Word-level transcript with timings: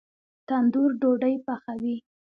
تندور 0.47 0.89
ډوډۍ 1.01 1.35
پخوي 1.45 1.95